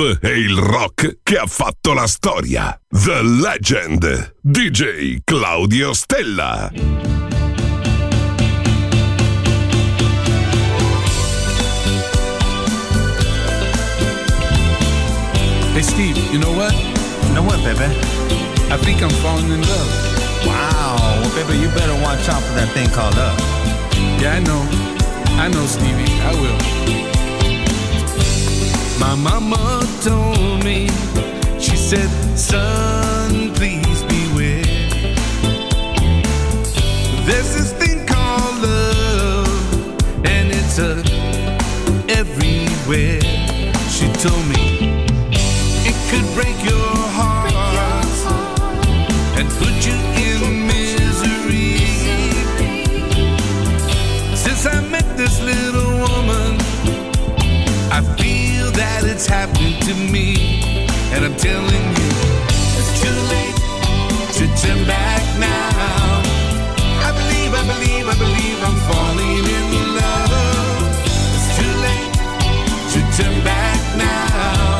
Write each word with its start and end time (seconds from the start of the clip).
E 0.00 0.38
il 0.38 0.56
rock 0.56 1.18
che 1.22 1.36
ha 1.36 1.46
fatto 1.46 1.92
la 1.92 2.06
storia. 2.06 2.80
The 2.88 3.22
Legend. 3.22 4.36
DJ 4.40 5.18
Claudio 5.24 5.92
Stella. 5.92 6.70
Hey 15.74 15.82
Steve, 15.82 16.18
you 16.32 16.38
know 16.38 16.52
what? 16.52 16.72
You 16.72 17.34
know 17.34 17.42
what, 17.42 17.62
baby? 17.62 17.84
I 18.72 18.78
think 18.78 19.02
I'm 19.02 19.10
falling 19.20 19.52
in 19.52 19.60
love. 19.60 20.46
Wow, 20.46 20.96
well, 21.20 21.30
baby, 21.34 21.58
you 21.58 21.68
better 21.68 21.94
watch 22.00 22.26
out 22.28 22.42
for 22.42 22.54
that 22.54 22.68
thing 22.72 22.88
called 22.90 23.14
love. 23.16 23.38
Yeah, 24.18 24.36
I 24.36 24.40
know. 24.40 24.64
I 25.36 25.48
know, 25.48 25.66
Stevie. 25.66 26.10
I 26.22 26.34
will. 26.40 27.19
My 29.00 29.14
mama 29.14 29.82
told 30.02 30.62
me, 30.62 30.86
she 31.58 31.74
said, 31.74 32.10
son, 32.38 33.52
please 33.54 34.02
beware. 34.04 34.62
There's 37.24 37.50
this 37.56 37.72
thing 37.72 38.06
called 38.06 38.62
love, 38.62 40.26
and 40.26 40.52
it's 40.52 40.78
uh, 40.78 41.02
everywhere. 42.10 43.22
She 43.88 44.06
told 44.20 44.44
me 44.52 45.06
it 45.88 45.96
could 46.10 46.26
break 46.34 46.49
to 59.90 59.96
me. 60.12 60.34
And 61.12 61.24
I'm 61.24 61.36
telling 61.36 61.84
you, 61.98 62.10
it's 62.78 62.92
too 63.02 63.18
late 63.34 63.58
to 64.38 64.44
turn 64.62 64.86
back 64.86 65.22
now. 65.38 66.22
I 67.06 67.10
believe, 67.18 67.52
I 67.60 67.64
believe, 67.72 68.06
I 68.06 68.16
believe 68.24 68.58
I'm 68.68 68.78
falling 68.90 69.42
in 69.58 69.66
love. 69.98 70.84
It's 71.34 71.48
too 71.58 71.74
late 71.86 72.14
to 72.92 73.00
turn 73.18 73.36
back 73.42 73.80
now. 73.96 74.78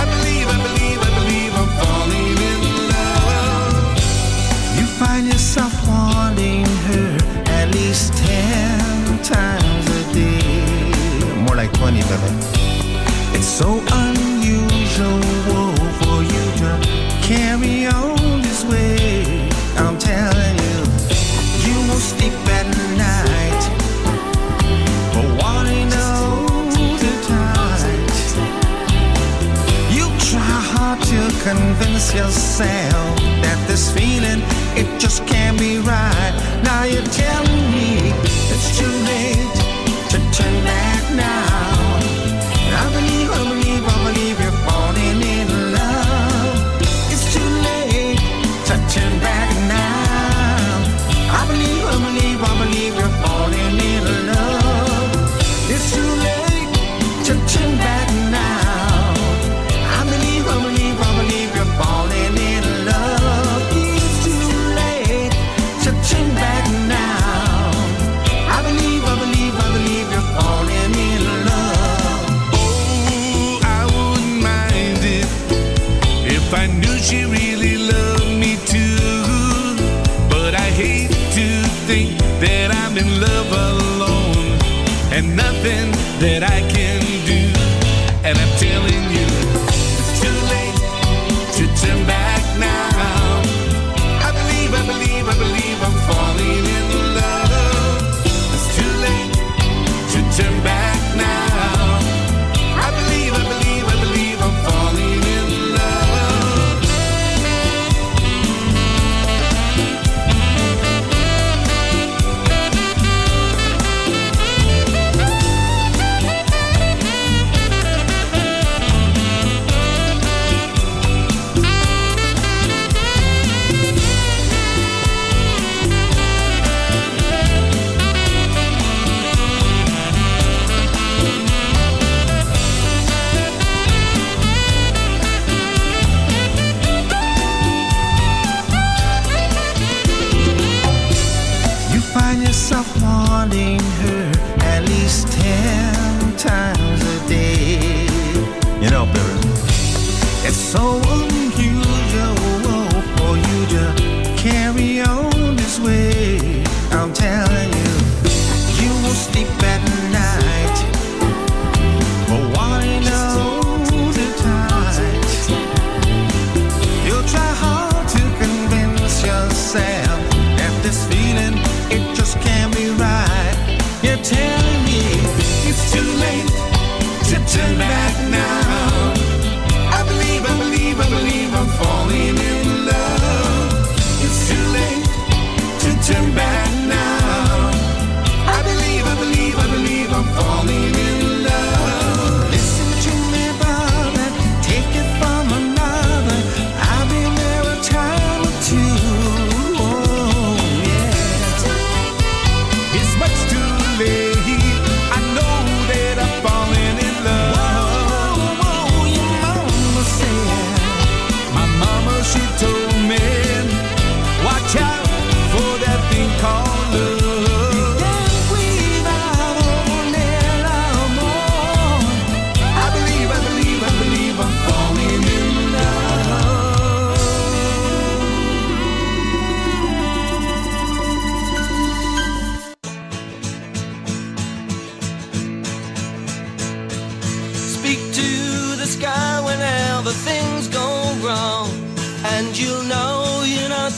I 0.00 0.02
believe, 0.14 0.46
I 0.48 0.58
believe, 0.68 1.00
I 1.08 1.10
believe 1.20 1.52
I'm 1.60 1.70
falling 1.82 2.36
in 2.50 2.60
love. 2.94 3.84
You 4.78 4.86
find 5.02 5.26
yourself 5.26 5.72
wanting 5.86 6.64
her 6.88 7.10
at 7.60 7.66
least 7.74 8.14
ten 8.16 9.22
times 9.22 9.86
a 10.00 10.02
day. 10.14 11.42
More 11.44 11.56
like 11.56 11.72
20, 11.74 12.00
baby. 12.00 12.54
It's 13.36 13.48
so 13.48 13.80
unusual 14.98 15.74
for 16.00 16.22
you 16.22 16.44
to 16.60 16.70
carry 17.22 17.86
on 17.86 18.42
this 18.42 18.64
way. 18.64 19.48
I'm 19.76 19.98
telling 19.98 20.56
you, 20.66 20.78
you 21.66 21.76
won't 21.88 22.00
sleep 22.00 22.32
at 22.58 22.66
night 22.96 23.62
for 25.12 25.26
wanting 25.42 25.92
all 25.92 26.70
the 27.04 27.14
time. 27.26 28.06
You 29.90 30.06
try 30.30 30.60
hard 30.72 31.00
to 31.10 31.20
convince 31.42 32.14
yourself 32.14 33.18
that 33.42 33.58
this 33.66 33.90
feeling, 33.90 34.42
it 34.76 35.00
just 35.00 35.26
can't 35.26 35.58
be 35.58 35.78
right. 35.78 36.34
Now 36.62 36.84
you're 36.84 37.10
telling 37.10 37.70
me 37.72 38.12
it's 38.52 38.78
too 38.78 38.94
late 39.10 39.43
that 86.24 86.42
I 86.42 86.53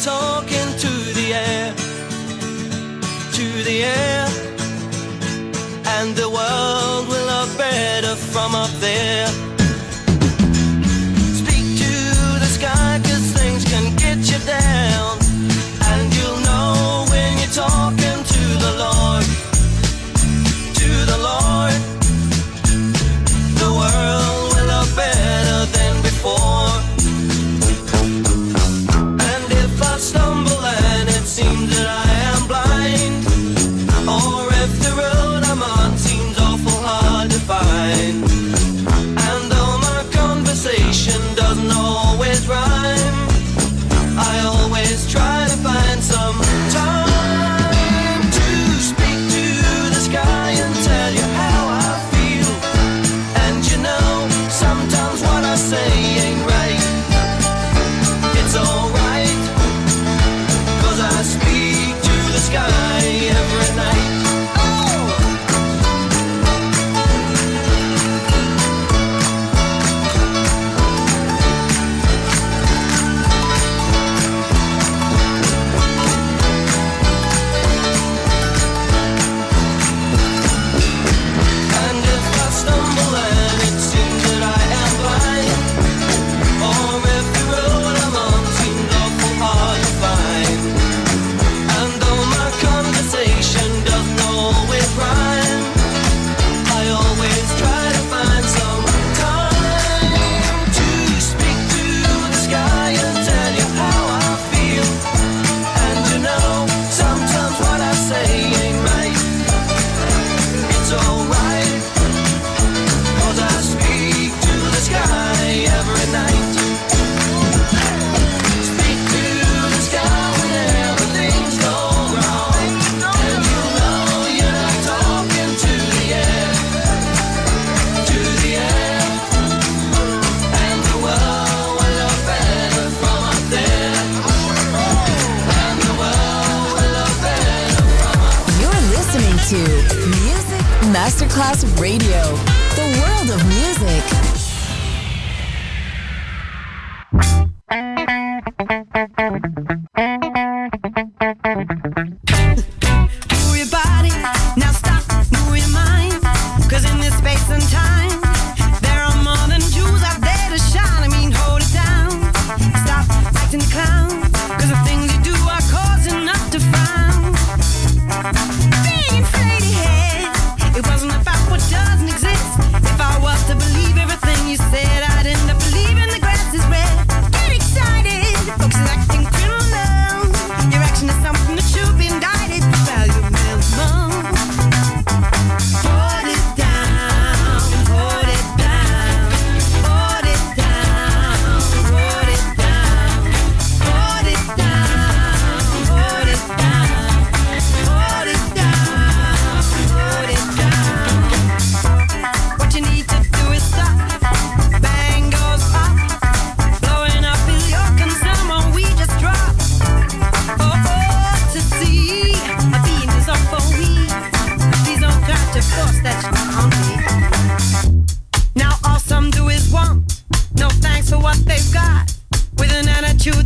talking 0.06 0.55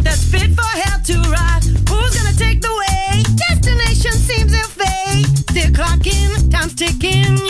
that's 0.02 0.24
fit 0.24 0.50
for 0.54 0.70
hell 0.82 1.00
to 1.04 1.16
ride. 1.30 1.64
Who's 1.88 2.16
gonna 2.16 2.36
take 2.36 2.60
the 2.60 2.74
way? 2.82 3.22
Destination 3.48 4.12
seems 4.12 4.52
ill 4.52 4.68
fate. 4.68 5.26
They're 5.52 5.72
clocking, 5.72 6.50
time's 6.50 6.74
ticking. 6.74 7.49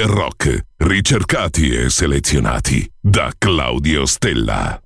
E 0.00 0.06
rock, 0.06 0.64
ricercati 0.78 1.74
e 1.76 1.90
selezionati 1.90 2.90
da 2.98 3.30
Claudio 3.36 4.06
Stella. 4.06 4.80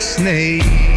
Snake. 0.00 0.93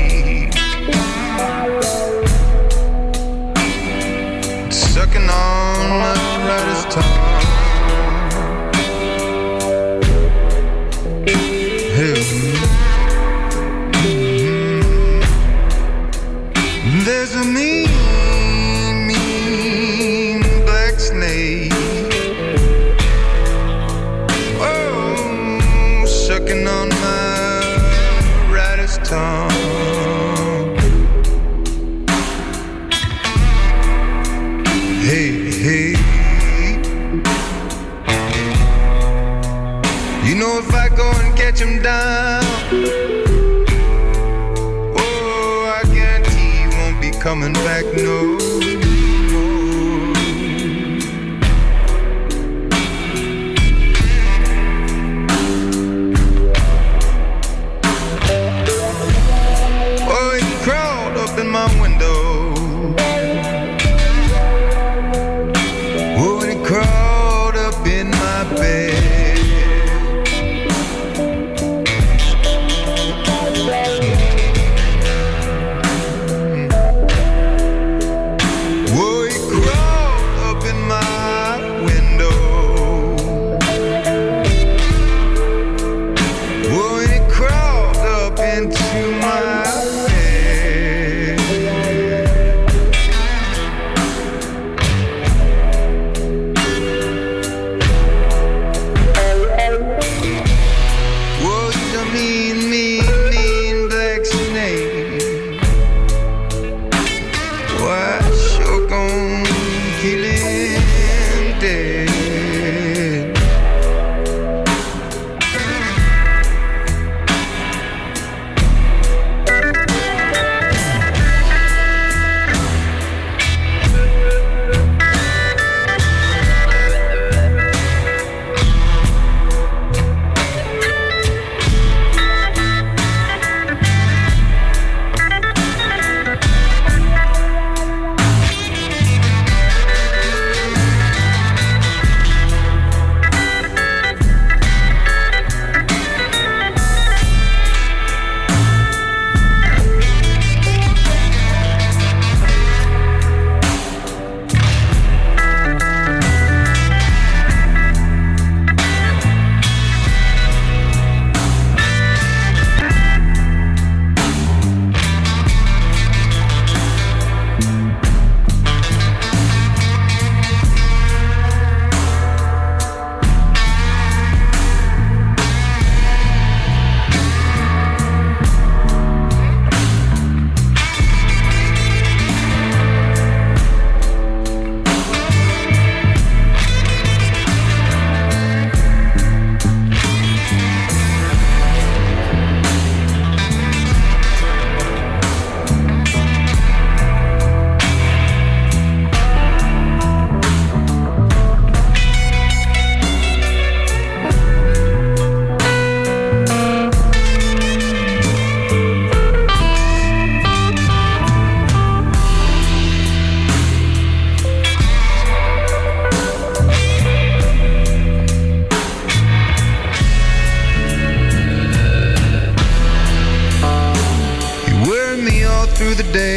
The 225.98 226.04
day. 226.14 226.37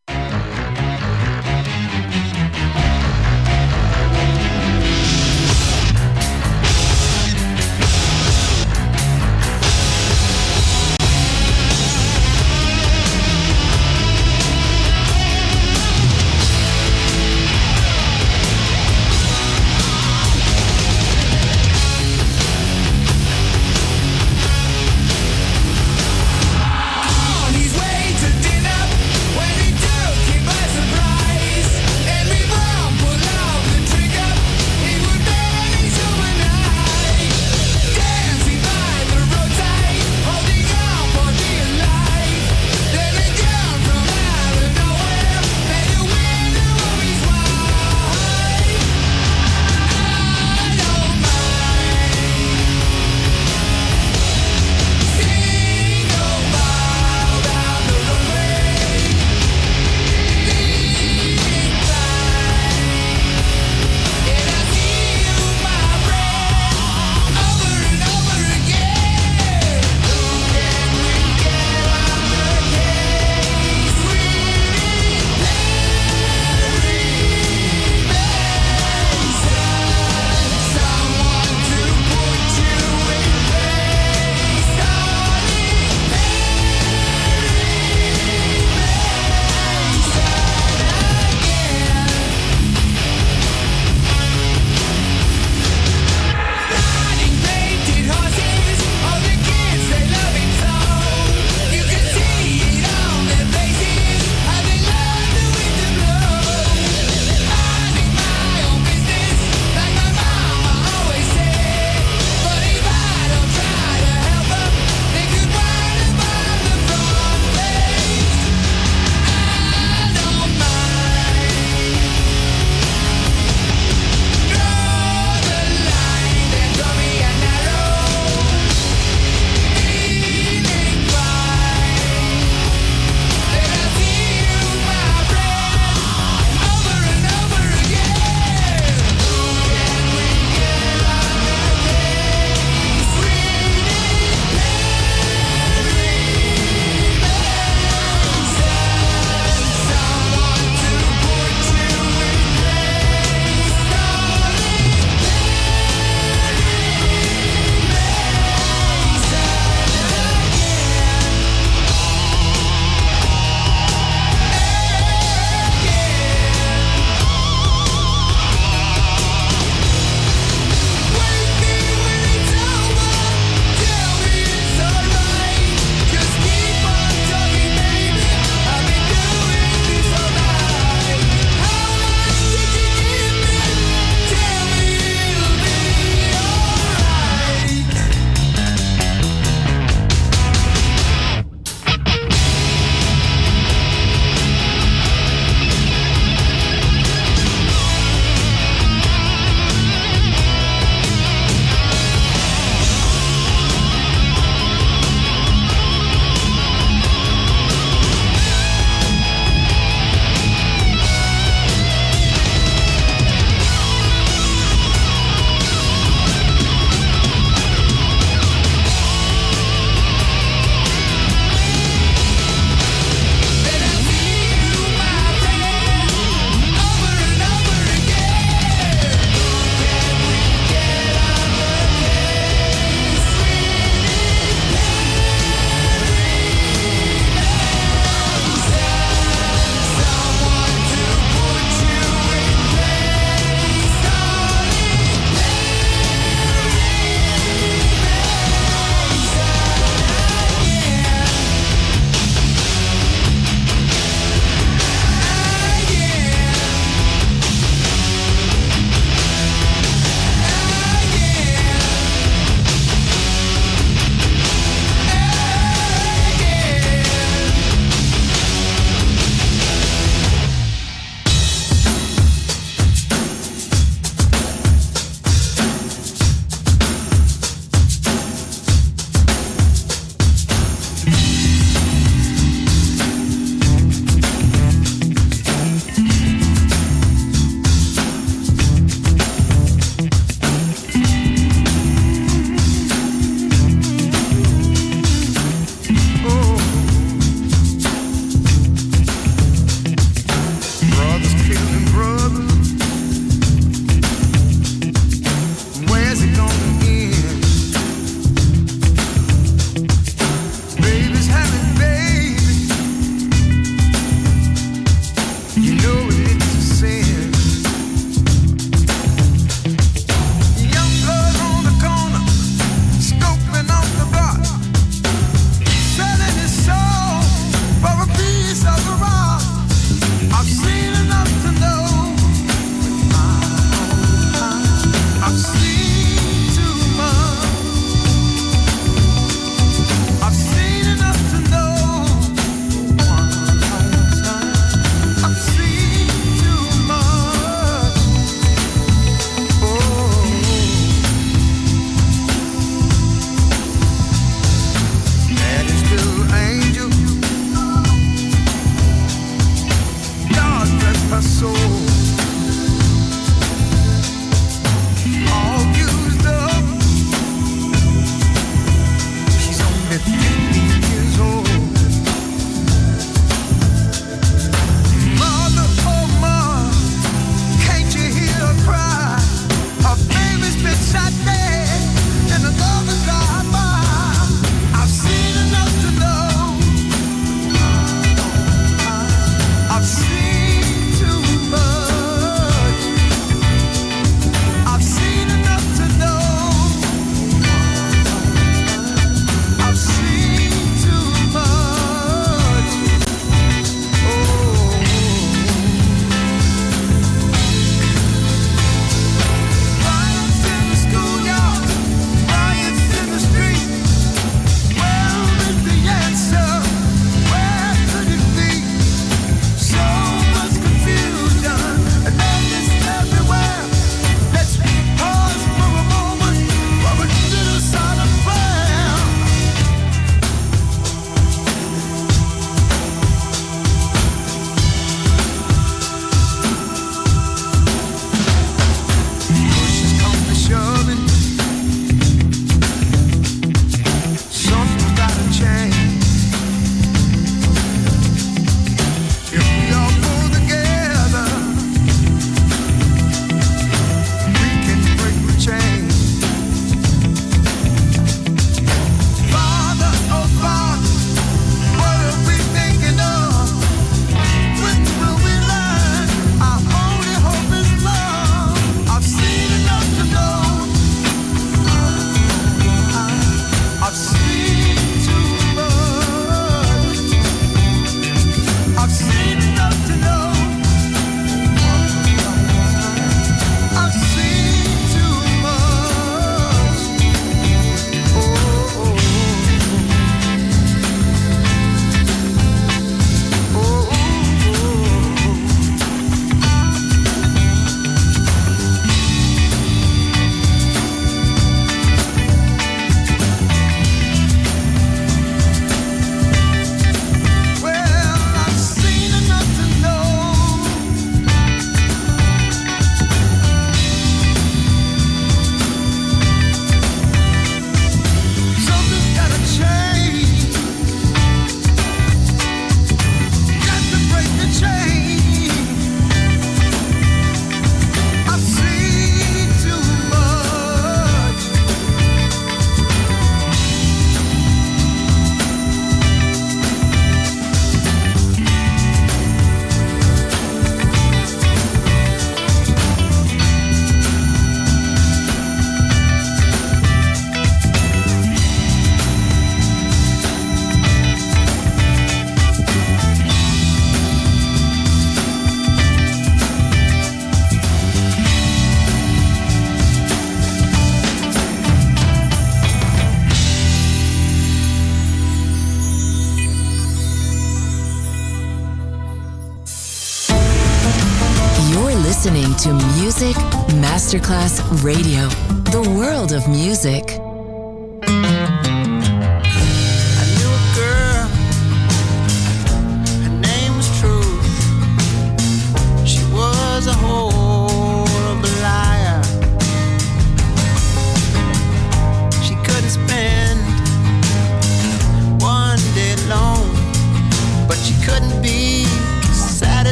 Radio, 574.79 575.27